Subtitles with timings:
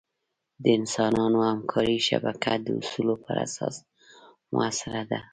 [0.63, 3.75] د انسانانو همکارۍ شبکه د اصولو پر اساس
[4.55, 5.19] مؤثره وه.